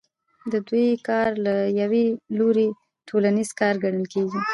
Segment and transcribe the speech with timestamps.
[0.51, 2.03] د دوی کار له یوه
[2.37, 2.67] لوري
[3.09, 4.39] ټولنیز کار ګڼل کېږي